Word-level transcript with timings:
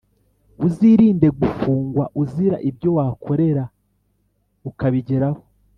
Uzirinde 0.65 1.27
gufungwa 1.39 2.03
uzira 2.21 2.57
ibyo 2.69 2.89
wakorera 2.97 3.63
ukabigeraho 4.69 5.41